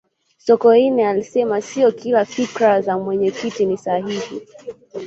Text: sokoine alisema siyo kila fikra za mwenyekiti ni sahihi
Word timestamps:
sokoine 0.37 1.07
alisema 1.07 1.61
siyo 1.61 1.91
kila 1.91 2.25
fikra 2.25 2.81
za 2.81 2.97
mwenyekiti 2.97 3.65
ni 3.65 3.77
sahihi 3.77 4.41